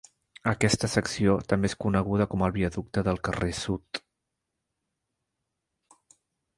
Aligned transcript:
Aquesta 0.51 0.87
secció 0.93 1.35
també 1.53 1.69
és 1.73 1.77
coneguda 1.85 2.27
com 2.33 2.45
el 2.47 2.55
Viaducte 2.57 3.05
del 3.11 3.23
Carrer 3.29 3.53
Sud. 3.61 4.05